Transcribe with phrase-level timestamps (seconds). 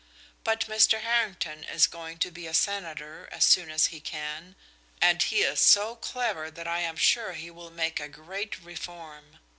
[0.43, 1.01] But Mr.
[1.01, 4.55] Harrington is going to be a senator as soon as he can,
[4.99, 9.37] and he is so clever that I am sure he will make a great reform.